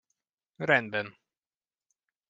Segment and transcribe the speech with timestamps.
[0.69, 1.07] Rendben!